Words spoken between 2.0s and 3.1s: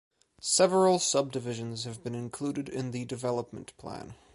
been included in the